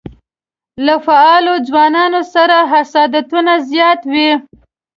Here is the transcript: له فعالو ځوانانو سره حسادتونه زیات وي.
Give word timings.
له 0.85 0.95
فعالو 1.05 1.53
ځوانانو 1.67 2.21
سره 2.33 2.57
حسادتونه 2.71 3.53
زیات 3.71 4.01
وي. 4.11 4.31